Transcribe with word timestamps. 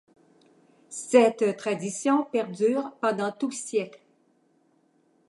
Cette 0.89 1.55
tradition 1.57 2.23
perdure 2.23 2.89
pendant 3.01 3.31
tout 3.31 3.49
le 3.49 3.53
siècle. 3.53 4.01